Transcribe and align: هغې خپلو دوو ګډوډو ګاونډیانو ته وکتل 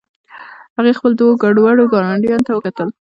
هغې 0.77 0.91
خپلو 0.97 1.17
دوو 1.19 1.39
ګډوډو 1.43 1.91
ګاونډیانو 1.93 2.45
ته 2.47 2.51
وکتل 2.53 2.89